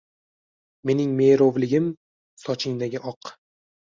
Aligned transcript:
Mening 0.89 1.11
merovligim– 1.19 1.91
sochingdagi 2.45 3.03
oq. 3.13 3.33